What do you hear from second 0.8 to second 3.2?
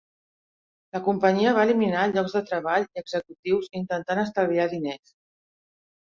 La companyia va eliminar llocs de treball i